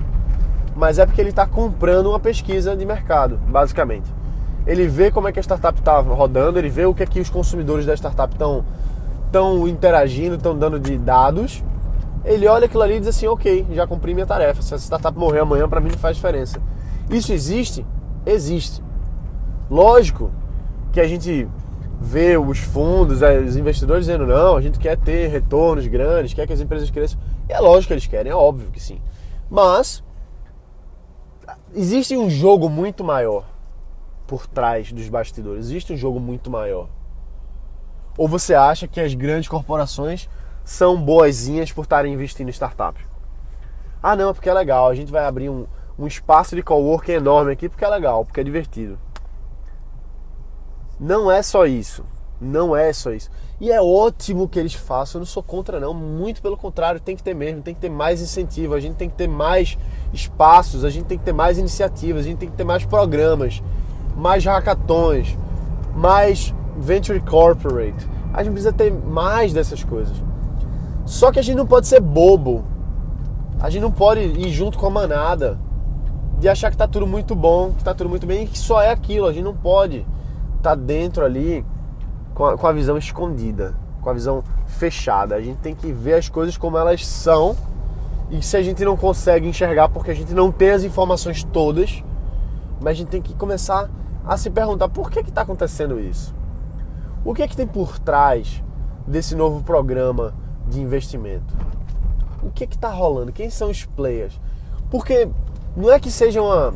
mas 0.75 1.00
é 1.00 1.06
porque 1.06 1.20
ele 1.20 1.32
está 1.32 1.48
comprando 1.48 2.08
uma 2.08 2.20
pesquisa 2.20 2.75
de 2.77 2.86
mercado, 2.86 3.39
basicamente. 3.48 4.13
Ele 4.68 4.88
vê 4.88 5.10
como 5.10 5.27
é 5.27 5.32
que 5.32 5.39
a 5.39 5.42
startup 5.42 5.80
está 5.80 6.00
rodando, 6.01 6.60
ele 6.60 6.70
vê 6.70 6.86
o 6.86 6.94
que 6.94 7.01
é 7.01 7.06
que 7.06 7.20
os 7.20 7.32
consumidores 7.32 7.86
da 7.86 7.96
startup 7.96 8.32
estão 8.32 9.68
interagindo, 9.68 10.36
estão 10.36 10.56
dando 10.56 10.80
de 10.80 10.98
dados 10.98 11.63
ele 12.26 12.48
olha 12.48 12.66
aquilo 12.66 12.84
ali 12.84 12.96
e 12.96 13.00
diz 13.00 13.10
assim: 13.10 13.28
ok, 13.28 13.68
já 13.72 13.88
cumpri 13.88 14.14
minha 14.14 14.26
tarefa. 14.26 14.62
Se 14.62 14.74
a 14.74 14.78
startup 14.78 15.18
morrer 15.18 15.40
amanhã, 15.40 15.68
para 15.68 15.80
mim 15.80 15.90
não 15.90 15.98
faz 15.98 16.16
diferença. 16.16 16.62
Isso 17.10 17.32
existe? 17.32 17.86
Existe. 18.26 18.84
Lógico 19.70 20.32
que 20.92 21.00
a 21.00 21.08
gente 21.08 21.48
vê 22.00 22.38
os 22.38 22.60
fundos, 22.60 23.22
os 23.22 23.56
investidores 23.56 24.06
dizendo 24.06 24.26
não, 24.26 24.56
a 24.56 24.62
gente 24.62 24.78
quer 24.78 24.98
ter 24.98 25.28
retornos 25.28 25.88
grandes, 25.88 26.34
quer 26.34 26.46
que 26.46 26.54
as 26.54 26.62
empresas 26.62 26.90
cresçam. 26.90 27.20
E 27.50 27.54
é 27.54 27.60
lógico 27.60 27.88
que 27.88 27.94
eles 27.94 28.08
querem, 28.08 28.32
é 28.32 28.36
óbvio 28.36 28.70
que 28.72 28.80
sim. 28.80 29.02
Mas 29.50 30.04
existe 31.74 32.16
um 32.16 32.30
jogo 32.30 32.70
muito 32.70 33.04
maior 33.04 33.46
por 34.26 34.46
trás 34.46 34.92
dos 34.92 35.08
bastidores. 35.10 35.66
Existe 35.66 35.94
um 35.94 35.98
jogo 35.98 36.20
muito 36.20 36.52
maior. 36.52 36.90
Ou 38.18 38.28
você 38.28 38.54
acha 38.54 38.88
que 38.88 39.00
as 39.00 39.14
grandes 39.14 39.48
corporações 39.48 40.30
são 40.68 41.02
boazinhas 41.02 41.72
por 41.72 41.84
estarem 41.84 42.14
investindo 42.14 42.50
em 42.50 42.52
startups? 42.52 43.02
Ah, 44.04 44.18
não, 44.18 44.34
porque 44.34 44.50
é 44.50 44.54
legal. 44.54 44.90
A 44.90 44.94
gente 44.94 45.10
vai 45.10 45.24
abrir 45.24 45.50
um, 45.50 45.66
um 45.98 46.06
espaço 46.06 46.58
de 46.58 46.62
coworking 46.62 47.14
enorme 47.14 47.54
aqui 47.54 47.70
porque 47.70 47.86
é 47.86 47.88
legal, 47.88 48.26
porque 48.26 48.42
é 48.42 48.44
divertido. 48.44 49.00
Não 51.00 51.32
é 51.32 51.42
só 51.42 51.66
isso. 51.66 52.04
Não 52.40 52.76
é 52.76 52.92
só 52.92 53.12
isso. 53.14 53.32
E 53.62 53.72
é 53.72 53.82
ótimo 53.82 54.50
que 54.50 54.60
eles 54.60 54.74
façam, 54.74 55.20
eu 55.20 55.22
não 55.22 55.26
sou 55.26 55.42
contra 55.42 55.80
não, 55.80 55.94
muito 55.94 56.42
pelo 56.42 56.58
contrário, 56.58 57.00
tem 57.00 57.16
que 57.16 57.24
ter 57.24 57.34
mesmo, 57.34 57.62
tem 57.62 57.74
que 57.74 57.80
ter 57.80 57.90
mais 57.90 58.22
incentivo, 58.22 58.76
a 58.76 58.80
gente 58.80 58.96
tem 58.96 59.10
que 59.10 59.16
ter 59.16 59.28
mais 59.28 59.78
espaços, 60.14 60.84
a 60.84 60.90
gente 60.90 61.06
tem 61.06 61.18
que 61.18 61.24
ter 61.24 61.34
mais 61.34 61.58
iniciativas, 61.58 62.26
a 62.26 62.28
gente 62.28 62.40
tem 62.40 62.50
que 62.50 62.58
ter 62.58 62.66
mais 62.66 62.86
programas, 62.86 63.64
mais 64.18 64.44
hackathons, 64.44 65.36
mais 65.96 66.54
venture 66.78 67.22
corporate. 67.22 68.06
A 68.34 68.44
gente 68.44 68.52
precisa 68.52 68.74
ter 68.74 68.92
mais 68.92 69.54
dessas 69.54 69.82
coisas. 69.82 70.28
Só 71.08 71.32
que 71.32 71.40
a 71.40 71.42
gente 71.42 71.56
não 71.56 71.66
pode 71.66 71.88
ser 71.88 72.02
bobo. 72.02 72.66
A 73.62 73.70
gente 73.70 73.82
não 73.82 73.92
pode 73.92 74.20
ir 74.20 74.50
junto 74.50 74.78
com 74.78 74.88
a 74.88 74.90
manada 74.90 75.58
de 76.38 76.50
achar 76.50 76.70
que 76.70 76.76
tá 76.76 76.86
tudo 76.86 77.08
muito 77.08 77.34
bom, 77.34 77.72
que 77.72 77.84
tá 77.84 77.94
tudo 77.94 78.10
muito 78.10 78.28
bem 78.28 78.44
e 78.44 78.48
que 78.48 78.60
só 78.60 78.82
é 78.82 78.92
aquilo. 78.92 79.26
A 79.26 79.32
gente 79.32 79.46
não 79.46 79.56
pode 79.56 80.06
estar 80.58 80.72
tá 80.72 80.76
dentro 80.76 81.24
ali 81.24 81.66
com 82.34 82.46
a, 82.46 82.58
com 82.58 82.68
a 82.68 82.74
visão 82.74 82.98
escondida, 82.98 83.74
com 84.02 84.10
a 84.10 84.14
visão 84.14 84.44
fechada. 84.68 85.36
A 85.36 85.42
gente 85.42 85.60
tem 85.60 85.74
que 85.74 85.94
ver 85.94 86.16
as 86.16 86.28
coisas 86.28 86.58
como 86.58 86.78
elas 86.78 87.08
são. 87.08 87.56
E 88.30 88.42
se 88.42 88.58
a 88.58 88.62
gente 88.62 88.84
não 88.84 88.98
consegue 88.98 89.48
enxergar 89.48 89.88
porque 89.88 90.12
a 90.12 90.14
gente 90.14 90.34
não 90.34 90.52
tem 90.52 90.72
as 90.72 90.84
informações 90.84 91.42
todas, 91.42 92.04
mas 92.82 92.92
a 92.92 92.96
gente 92.96 93.08
tem 93.08 93.22
que 93.22 93.34
começar 93.34 93.90
a 94.26 94.36
se 94.36 94.50
perguntar 94.50 94.90
por 94.90 95.10
que 95.10 95.22
está 95.22 95.44
acontecendo 95.44 96.02
isso. 96.02 96.36
O 97.24 97.34
que 97.34 97.44
é 97.44 97.48
que 97.48 97.56
tem 97.56 97.66
por 97.66 97.98
trás 97.98 98.62
desse 99.08 99.36
novo 99.36 99.64
programa 99.64 100.34
de 100.70 100.82
investimento? 100.82 101.56
O 102.42 102.52
que 102.52 102.64
é 102.64 102.68
que 102.68 102.76
está 102.76 102.90
rolando? 102.90 103.32
Quem 103.32 103.50
são 103.50 103.70
os 103.70 103.86
players? 103.86 104.40
Porque 104.90 105.28
não 105.76 105.92
é 105.92 106.00
que 106.00 106.12
seja 106.12 106.42
uma 106.42 106.74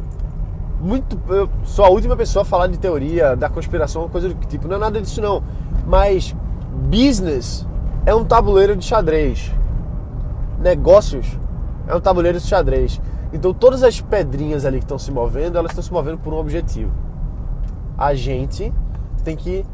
muito. 0.81 1.19
Eu 1.29 1.49
sou 1.63 1.85
a 1.85 1.89
última 1.89 2.15
pessoa 2.17 2.41
a 2.41 2.45
falar 2.45 2.67
de 2.67 2.77
teoria 2.77 3.35
da 3.35 3.49
conspiração, 3.49 4.09
coisa 4.09 4.29
do 4.29 4.45
tipo. 4.47 4.67
Não 4.67 4.75
é 4.75 4.79
nada 4.79 4.99
disso, 4.99 5.21
não. 5.21 5.43
Mas 5.85 6.35
business 6.89 7.65
é 8.05 8.13
um 8.13 8.25
tabuleiro 8.25 8.75
de 8.75 8.83
xadrez. 8.83 9.51
Negócios 10.59 11.25
é 11.87 11.95
um 11.95 12.01
tabuleiro 12.01 12.39
de 12.39 12.47
xadrez. 12.47 12.99
Então 13.31 13.53
todas 13.53 13.83
as 13.83 14.01
pedrinhas 14.01 14.65
ali 14.65 14.79
que 14.79 14.85
estão 14.85 14.99
se 14.99 15.11
movendo, 15.11 15.57
elas 15.57 15.71
estão 15.71 15.83
se 15.83 15.93
movendo 15.93 16.17
por 16.17 16.33
um 16.33 16.37
objetivo. 16.37 16.91
A 17.97 18.13
gente 18.13 18.73
tem 19.23 19.35
que 19.35 19.65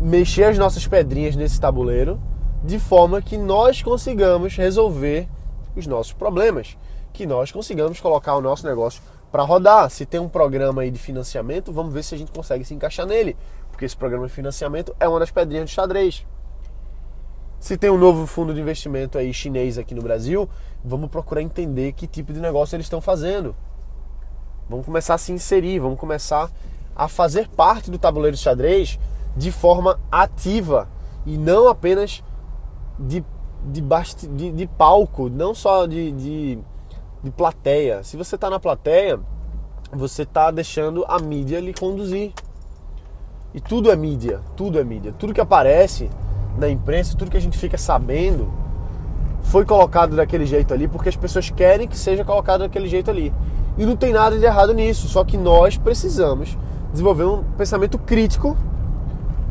mexer 0.00 0.44
as 0.44 0.58
nossas 0.58 0.86
pedrinhas 0.86 1.36
nesse 1.36 1.60
tabuleiro 1.60 2.20
de 2.62 2.78
forma 2.78 3.22
que 3.22 3.36
nós 3.36 3.82
consigamos 3.82 4.56
resolver 4.56 5.28
os 5.74 5.86
nossos 5.86 6.12
problemas, 6.12 6.76
que 7.12 7.26
nós 7.26 7.50
consigamos 7.50 8.00
colocar 8.00 8.36
o 8.36 8.40
nosso 8.40 8.66
negócio 8.66 9.02
para 9.30 9.42
rodar. 9.42 9.88
Se 9.90 10.04
tem 10.04 10.20
um 10.20 10.28
programa 10.28 10.82
aí 10.82 10.90
de 10.90 10.98
financiamento, 10.98 11.72
vamos 11.72 11.92
ver 11.92 12.02
se 12.02 12.14
a 12.14 12.18
gente 12.18 12.32
consegue 12.32 12.64
se 12.64 12.74
encaixar 12.74 13.06
nele, 13.06 13.36
porque 13.70 13.84
esse 13.84 13.96
programa 13.96 14.26
de 14.26 14.32
financiamento 14.32 14.94
é 15.00 15.08
uma 15.08 15.20
das 15.20 15.30
pedrinhas 15.30 15.70
de 15.70 15.74
xadrez. 15.74 16.26
Se 17.58 17.76
tem 17.76 17.90
um 17.90 17.98
novo 17.98 18.26
fundo 18.26 18.54
de 18.54 18.60
investimento 18.60 19.18
aí 19.18 19.32
chinês 19.34 19.76
aqui 19.76 19.94
no 19.94 20.02
Brasil, 20.02 20.48
vamos 20.84 21.10
procurar 21.10 21.42
entender 21.42 21.92
que 21.92 22.06
tipo 22.06 22.32
de 22.32 22.40
negócio 22.40 22.74
eles 22.74 22.86
estão 22.86 23.00
fazendo. 23.00 23.54
Vamos 24.68 24.86
começar 24.86 25.14
a 25.14 25.18
se 25.18 25.32
inserir, 25.32 25.78
vamos 25.78 25.98
começar 25.98 26.50
a 26.96 27.08
fazer 27.08 27.48
parte 27.48 27.90
do 27.90 27.98
tabuleiro 27.98 28.36
de 28.36 28.42
xadrez 28.42 28.98
de 29.36 29.52
forma 29.52 30.00
ativa 30.10 30.88
e 31.26 31.36
não 31.36 31.68
apenas 31.68 32.22
de, 33.00 33.24
de, 33.64 33.82
de, 34.36 34.52
de 34.52 34.66
palco, 34.66 35.28
não 35.28 35.54
só 35.54 35.86
de, 35.86 36.12
de 36.12 36.58
de 37.22 37.30
plateia. 37.30 38.02
Se 38.02 38.16
você 38.16 38.34
está 38.34 38.48
na 38.48 38.58
plateia, 38.58 39.20
você 39.92 40.22
está 40.22 40.50
deixando 40.50 41.04
a 41.06 41.18
mídia 41.18 41.60
lhe 41.60 41.74
conduzir. 41.74 42.32
E 43.52 43.60
tudo 43.60 43.90
é 43.90 43.96
mídia, 43.96 44.40
tudo 44.56 44.78
é 44.78 44.84
mídia. 44.84 45.12
Tudo 45.18 45.34
que 45.34 45.40
aparece 45.40 46.08
na 46.56 46.68
imprensa, 46.68 47.16
tudo 47.16 47.30
que 47.30 47.36
a 47.36 47.40
gente 47.40 47.58
fica 47.58 47.76
sabendo, 47.76 48.52
foi 49.42 49.64
colocado 49.64 50.16
daquele 50.16 50.46
jeito 50.46 50.72
ali 50.72 50.86
porque 50.86 51.08
as 51.08 51.16
pessoas 51.16 51.50
querem 51.50 51.88
que 51.88 51.96
seja 51.96 52.24
colocado 52.24 52.60
daquele 52.60 52.88
jeito 52.88 53.10
ali. 53.10 53.32
E 53.76 53.84
não 53.84 53.96
tem 53.96 54.12
nada 54.12 54.38
de 54.38 54.44
errado 54.44 54.72
nisso, 54.72 55.08
só 55.08 55.24
que 55.24 55.36
nós 55.36 55.76
precisamos 55.76 56.56
desenvolver 56.92 57.24
um 57.24 57.42
pensamento 57.56 57.98
crítico 57.98 58.56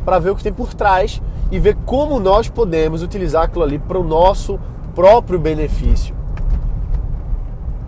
para 0.04 0.18
ver 0.18 0.30
o 0.30 0.36
que 0.36 0.42
tem 0.42 0.52
por 0.52 0.72
trás 0.74 1.20
e 1.50 1.58
ver 1.58 1.76
como 1.84 2.20
nós 2.20 2.48
podemos 2.48 3.02
utilizar 3.02 3.44
aquilo 3.44 3.64
ali 3.64 3.78
para 3.78 3.98
o 3.98 4.04
nosso 4.04 4.58
próprio 4.94 5.38
benefício. 5.38 6.14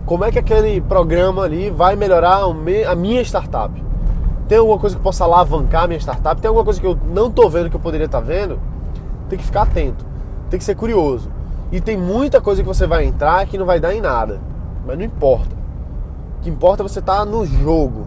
Como 0.05 0.25
é 0.25 0.31
que 0.31 0.39
aquele 0.39 0.81
programa 0.81 1.43
ali 1.43 1.69
vai 1.69 1.95
melhorar 1.95 2.43
a 2.87 2.95
minha 2.95 3.21
startup? 3.21 3.81
Tem 4.47 4.57
alguma 4.57 4.77
coisa 4.77 4.95
que 4.97 5.01
possa 5.01 5.23
alavancar 5.23 5.83
a 5.83 5.87
minha 5.87 5.99
startup? 5.99 6.41
Tem 6.41 6.49
alguma 6.49 6.65
coisa 6.65 6.79
que 6.79 6.85
eu 6.85 6.97
não 7.13 7.27
estou 7.27 7.49
vendo 7.49 7.69
que 7.69 7.75
eu 7.75 7.79
poderia 7.79 8.05
estar 8.05 8.19
tá 8.19 8.27
vendo? 8.27 8.59
Tem 9.29 9.39
que 9.39 9.45
ficar 9.45 9.61
atento, 9.61 10.05
tem 10.49 10.57
que 10.57 10.65
ser 10.65 10.75
curioso. 10.75 11.31
E 11.71 11.79
tem 11.79 11.97
muita 11.97 12.41
coisa 12.41 12.61
que 12.61 12.67
você 12.67 12.85
vai 12.85 13.05
entrar 13.05 13.45
que 13.47 13.57
não 13.57 13.65
vai 13.65 13.79
dar 13.79 13.95
em 13.95 14.01
nada, 14.01 14.41
mas 14.85 14.97
não 14.97 15.05
importa. 15.05 15.55
O 16.37 16.43
que 16.43 16.49
importa 16.49 16.83
é 16.83 16.87
você 16.87 16.99
estar 16.99 17.19
tá 17.19 17.25
no 17.25 17.45
jogo. 17.45 18.01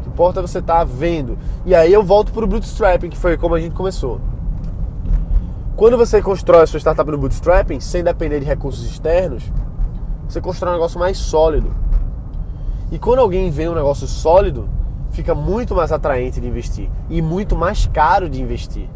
O 0.00 0.02
que 0.02 0.08
importa 0.08 0.40
é 0.40 0.42
você 0.42 0.58
estar 0.60 0.78
tá 0.78 0.84
vendo. 0.84 1.38
E 1.66 1.74
aí 1.74 1.92
eu 1.92 2.02
volto 2.02 2.32
para 2.32 2.44
o 2.44 2.48
bootstrapping, 2.48 3.10
que 3.10 3.18
foi 3.18 3.36
como 3.36 3.54
a 3.54 3.60
gente 3.60 3.74
começou. 3.74 4.18
Quando 5.76 5.96
você 5.96 6.22
constrói 6.22 6.62
a 6.62 6.66
sua 6.68 6.78
startup 6.78 7.10
no 7.10 7.18
bootstrapping, 7.18 7.80
sem 7.80 8.04
depender 8.04 8.38
de 8.38 8.46
recursos 8.46 8.84
externos, 8.86 9.42
você 10.28 10.40
constrói 10.40 10.70
um 10.70 10.76
negócio 10.76 11.00
mais 11.00 11.18
sólido. 11.18 11.74
E 12.92 12.98
quando 12.98 13.18
alguém 13.18 13.50
vê 13.50 13.68
um 13.68 13.74
negócio 13.74 14.06
sólido, 14.06 14.68
fica 15.10 15.34
muito 15.34 15.74
mais 15.74 15.90
atraente 15.90 16.40
de 16.40 16.46
investir 16.46 16.88
e 17.10 17.20
muito 17.20 17.56
mais 17.56 17.86
caro 17.86 18.28
de 18.28 18.40
investir. 18.40 18.88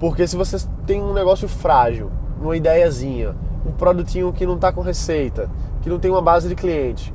Porque 0.00 0.26
se 0.26 0.34
você 0.34 0.56
tem 0.84 1.00
um 1.00 1.12
negócio 1.12 1.48
frágil, 1.48 2.10
uma 2.42 2.56
ideiazinha, 2.56 3.36
um 3.64 3.70
produtinho 3.70 4.32
que 4.32 4.44
não 4.44 4.56
está 4.56 4.72
com 4.72 4.80
receita, 4.80 5.48
que 5.80 5.88
não 5.88 6.00
tem 6.00 6.10
uma 6.10 6.22
base 6.22 6.48
de 6.48 6.56
cliente, 6.56 7.14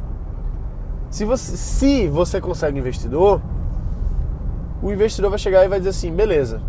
se 1.10 1.26
você, 1.26 1.58
se 1.58 2.08
você 2.08 2.40
consegue 2.40 2.80
investidor, 2.80 3.42
o 4.82 4.90
investidor 4.90 5.30
vai 5.30 5.38
chegar 5.38 5.66
e 5.66 5.68
vai 5.68 5.80
dizer 5.80 5.90
assim: 5.90 6.14
beleza, 6.14 6.62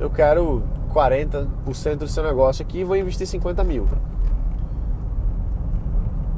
eu 0.00 0.08
quero 0.08 0.62
40% 0.92 1.96
do 1.96 2.08
seu 2.08 2.22
negócio 2.22 2.64
aqui 2.64 2.80
e 2.80 2.84
vou 2.84 2.96
investir 2.96 3.26
50 3.26 3.64
mil. 3.64 3.88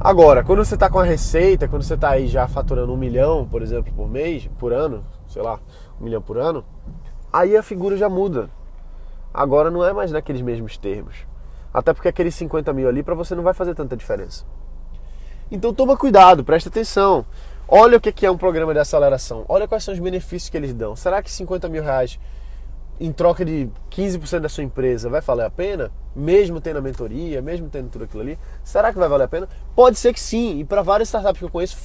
Agora, 0.00 0.44
quando 0.44 0.64
você 0.64 0.75
está 0.75 0.90
com 0.90 0.99
a 0.99 1.04
receita, 1.04 1.66
quando 1.66 1.82
você 1.82 1.94
está 1.94 2.11
aí 2.11 2.26
já 2.26 2.46
faturando 2.46 2.92
um 2.92 2.96
milhão, 2.96 3.46
por 3.46 3.62
exemplo, 3.62 3.92
por 3.94 4.08
mês, 4.08 4.49
por 4.58 4.73
ano, 4.73 5.04
sei 5.26 5.40
lá, 5.40 5.58
um 5.99 6.04
milhão 6.04 6.20
por 6.20 6.37
ano, 6.37 6.64
aí 7.32 7.56
a 7.56 7.62
figura 7.62 7.96
já 7.96 8.08
muda. 8.08 8.50
Agora 9.32 9.70
não 9.70 9.84
é 9.84 9.92
mais 9.92 10.12
naqueles 10.12 10.42
mesmos 10.42 10.76
termos. 10.76 11.16
Até 11.73 11.92
porque 11.92 12.08
aqueles 12.08 12.34
50 12.34 12.73
mil 12.73 12.88
ali 12.88 13.02
para 13.02 13.14
você 13.14 13.34
não 13.34 13.42
vai 13.42 13.54
fazer 13.54 13.75
tanta 13.75 13.96
diferença. 13.96 14.44
Então 15.50 15.73
toma 15.75 15.96
cuidado, 15.96 16.44
presta 16.44 16.68
atenção. 16.68 17.25
Olha 17.66 17.96
o 17.96 18.00
que 18.00 18.26
é 18.26 18.30
um 18.30 18.37
programa 18.37 18.75
de 18.75 18.80
aceleração. 18.80 19.44
Olha 19.49 19.66
quais 19.66 19.82
são 19.82 19.94
os 19.94 20.00
benefícios 20.00 20.50
que 20.50 20.56
eles 20.56 20.75
dão. 20.75 20.94
Será 20.94 21.23
que 21.23 21.30
50 21.30 21.68
mil 21.68 21.82
reais 21.82 22.20
em 23.00 23.12
troca 23.12 23.44
de 23.44 23.68
15% 23.90 24.40
da 24.40 24.48
sua 24.48 24.62
empresa 24.62 25.08
vai 25.08 25.20
valer 25.20 25.46
a 25.46 25.50
pena? 25.50 25.90
Mesmo 26.14 26.60
tendo 26.60 26.78
a 26.78 26.80
mentoria, 26.80 27.42
mesmo 27.42 27.68
tendo 27.68 27.88
tudo 27.88 28.04
aquilo 28.04 28.22
ali? 28.22 28.38
Será 28.62 28.92
que 28.92 28.98
vai 28.98 29.08
valer 29.08 29.24
a 29.24 29.28
pena? 29.28 29.48
Pode 29.74 29.98
ser 29.98 30.12
que 30.12 30.20
sim, 30.20 30.60
e 30.60 30.64
para 30.64 30.82
várias 30.82 31.08
startups 31.08 31.38
que 31.38 31.44
eu 31.44 31.50
conheço 31.50 31.76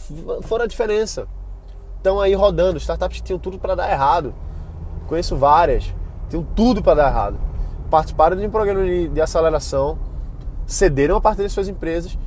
foram 0.44 0.66
a 0.66 0.68
diferença. 0.68 1.28
Estão 1.98 2.20
aí 2.22 2.34
rodando, 2.34 2.78
startups 2.78 3.18
que 3.18 3.24
tinham 3.24 3.40
tudo 3.40 3.58
para 3.60 3.76
dar 3.76 3.92
errado. 3.92 4.34
Conheço 5.08 5.36
várias, 5.36 5.94
tinham 6.30 6.44
tudo 6.56 6.82
para 6.82 6.96
dar 6.96 7.10
errado. 7.10 7.40
Participaram 7.90 8.38
de 8.38 8.46
um 8.46 8.52
programa 8.52 8.84
de 8.84 9.20
aceleração, 9.20 9.98
cederam 10.68 11.18
a 11.18 11.22
parte 11.22 11.42
das 11.42 11.52
suas 11.52 11.68
empresas, 11.68 12.18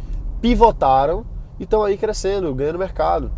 pivotaram 0.40 1.24
e 1.60 1.62
estão 1.62 1.84
aí 1.84 1.96
crescendo, 1.96 2.52
ganhando 2.52 2.78
mercado. 2.78 3.30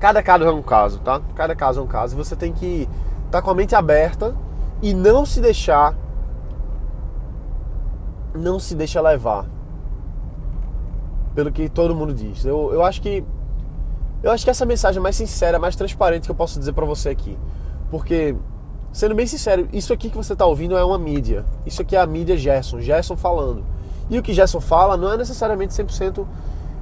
Cada 0.00 0.22
caso 0.22 0.44
é 0.44 0.50
um 0.50 0.62
caso, 0.62 0.98
tá? 1.00 1.20
Cada 1.34 1.54
caso 1.54 1.78
é 1.78 1.82
um 1.82 1.86
caso. 1.86 2.16
Você 2.16 2.34
tem 2.34 2.54
que 2.54 2.88
tá 3.30 3.40
com 3.40 3.50
a 3.50 3.54
mente 3.54 3.74
aberta 3.74 4.34
e 4.82 4.92
não 4.94 5.24
se 5.24 5.40
deixar 5.40 5.94
não 8.34 8.58
se 8.58 8.74
deixa 8.74 9.00
levar 9.00 9.46
pelo 11.34 11.50
que 11.50 11.68
todo 11.68 11.94
mundo 11.94 12.12
diz. 12.12 12.44
Eu, 12.44 12.72
eu 12.72 12.84
acho 12.84 13.00
que 13.00 13.24
eu 14.22 14.30
acho 14.30 14.44
que 14.44 14.50
essa 14.50 14.66
mensagem 14.66 14.98
é 14.98 15.02
mais 15.02 15.16
sincera, 15.16 15.58
mais 15.58 15.74
transparente 15.74 16.24
que 16.24 16.30
eu 16.30 16.34
posso 16.34 16.58
dizer 16.58 16.72
para 16.72 16.84
você 16.84 17.08
aqui, 17.08 17.38
porque 17.90 18.36
sendo 18.92 19.14
bem 19.14 19.26
sincero, 19.26 19.68
isso 19.72 19.92
aqui 19.92 20.10
que 20.10 20.16
você 20.16 20.34
está 20.34 20.44
ouvindo 20.44 20.76
é 20.76 20.84
uma 20.84 20.98
mídia. 20.98 21.44
Isso 21.64 21.80
aqui 21.80 21.96
é 21.96 22.00
a 22.00 22.06
mídia 22.06 22.36
Gerson, 22.36 22.80
Gerson 22.80 23.16
falando. 23.16 23.64
E 24.10 24.18
o 24.18 24.22
que 24.22 24.34
Gerson 24.34 24.60
fala 24.60 24.96
não 24.96 25.12
é 25.12 25.16
necessariamente 25.16 25.72
100% 25.72 26.26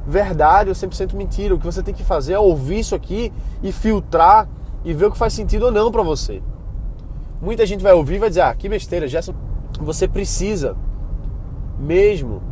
verdade 0.06 0.70
ou 0.70 0.74
100% 0.74 1.14
mentira. 1.14 1.54
O 1.54 1.58
que 1.58 1.66
você 1.66 1.82
tem 1.82 1.94
que 1.94 2.02
fazer 2.02 2.32
é 2.32 2.38
ouvir 2.38 2.80
isso 2.80 2.94
aqui 2.94 3.32
e 3.62 3.70
filtrar 3.70 4.48
e 4.85 4.92
ver 4.92 5.06
o 5.06 5.11
que 5.11 5.18
faz 5.18 5.32
sentido 5.32 5.66
ou 5.66 5.73
não 5.73 5.90
para 5.90 6.02
você. 6.02 6.42
Muita 7.40 7.66
gente 7.66 7.82
vai 7.82 7.92
ouvir 7.92 8.16
e 8.16 8.18
vai 8.18 8.28
dizer: 8.28 8.42
"Ah, 8.42 8.54
que 8.54 8.68
besteira, 8.68 9.06
Gerson". 9.08 9.35
Você 9.80 10.08
precisa 10.08 10.76
mesmo 11.78 12.42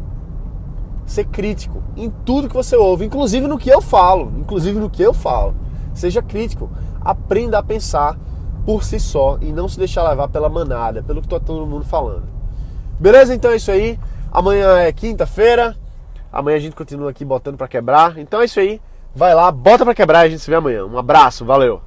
ser 1.05 1.25
crítico 1.25 1.83
em 1.97 2.11
tudo 2.25 2.49
que 2.49 2.55
você 2.55 2.77
ouve, 2.77 3.05
inclusive 3.05 3.47
no 3.47 3.59
que 3.59 3.71
eu 3.71 3.81
falo, 3.81 4.33
inclusive 4.39 4.79
no 4.79 4.91
que 4.91 5.03
eu 5.03 5.13
falo. 5.13 5.55
Seja 5.95 6.21
crítico, 6.21 6.71
aprenda 7.01 7.59
a 7.59 7.63
pensar 7.63 8.19
por 8.65 8.83
si 8.83 8.99
só 8.99 9.39
e 9.41 9.53
não 9.53 9.69
se 9.69 9.79
deixar 9.79 10.09
levar 10.09 10.29
pela 10.29 10.49
manada, 10.49 11.03
pelo 11.03 11.23
que 11.23 11.29
tá 11.29 11.39
todo 11.39 11.67
mundo 11.67 11.85
falando. 11.85 12.25
Beleza? 12.99 13.35
Então 13.35 13.53
é 13.53 13.57
isso 13.57 13.71
aí. 13.71 13.99
Amanhã 14.31 14.79
é 14.79 14.93
quinta-feira. 14.93 15.77
Amanhã 16.33 16.57
a 16.57 16.61
gente 16.61 16.75
continua 16.75 17.11
aqui 17.11 17.25
botando 17.25 17.57
para 17.57 17.69
quebrar. 17.69 18.19
Então 18.19 18.41
é 18.41 18.45
isso 18.45 18.59
aí. 18.59 18.81
Vai 19.15 19.35
lá, 19.35 19.51
bota 19.51 19.85
para 19.85 19.95
quebrar 19.95 20.25
e 20.25 20.27
a 20.27 20.31
gente 20.31 20.43
se 20.43 20.51
vê 20.51 20.57
amanhã. 20.57 20.85
Um 20.85 20.99
abraço, 20.99 21.45
valeu. 21.45 21.81